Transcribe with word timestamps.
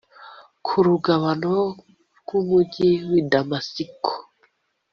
ku 0.65 0.75
rugabano 0.87 1.55
rw 2.19 2.29
umugi 2.39 2.89
w 3.09 3.11
i 3.19 3.21
Damasiko 3.31 4.11